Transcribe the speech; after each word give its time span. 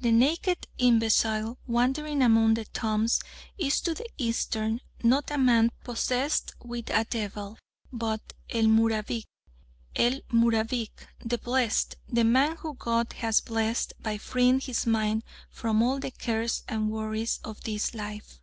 The 0.00 0.10
naked 0.10 0.66
imbecile 0.78 1.56
wandering 1.68 2.22
among 2.22 2.54
the 2.54 2.64
tombs 2.64 3.20
is 3.56 3.80
to 3.82 3.94
the 3.94 4.08
Eastern 4.18 4.80
not 5.04 5.30
a 5.30 5.38
"man 5.38 5.70
possessed 5.84 6.56
with 6.60 6.90
a 6.90 7.04
devil," 7.04 7.56
but 7.92 8.32
"el 8.48 8.64
Mubarik." 8.64 9.22
El 9.94 10.22
Mubarik! 10.32 10.90
The 11.24 11.38
Blessed! 11.38 11.94
The 12.08 12.24
man 12.24 12.56
whom 12.56 12.78
God 12.80 13.12
has 13.18 13.40
blessed 13.40 13.92
by 14.00 14.18
freeing 14.18 14.58
his 14.58 14.88
mind 14.88 15.22
from 15.50 15.84
all 15.84 16.00
the 16.00 16.10
cares 16.10 16.64
and 16.68 16.90
worries 16.90 17.38
of 17.44 17.60
this 17.62 17.94
life. 17.94 18.40